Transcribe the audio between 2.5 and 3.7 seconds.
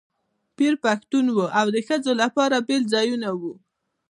بېل ځایونه وو.